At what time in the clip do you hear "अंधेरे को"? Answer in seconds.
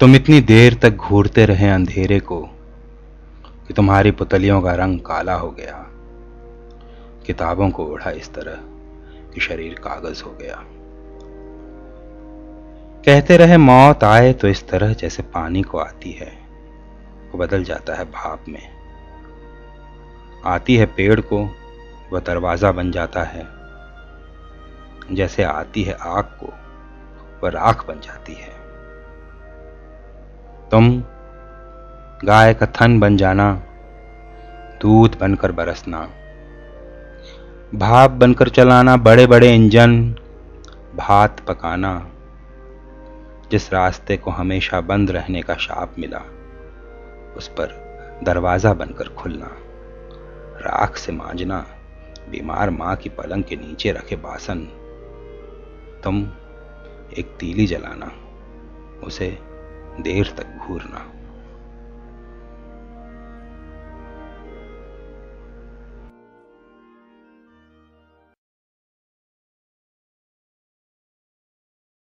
1.68-2.40